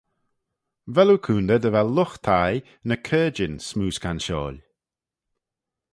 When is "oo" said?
1.13-1.23